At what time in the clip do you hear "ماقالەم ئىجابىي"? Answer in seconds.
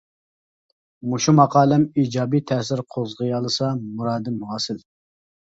1.39-2.43